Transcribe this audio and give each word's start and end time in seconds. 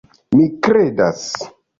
Mi 0.37 0.47
kredas! 0.67 1.21